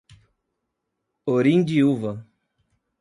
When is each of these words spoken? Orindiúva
Orindiúva 1.33 2.25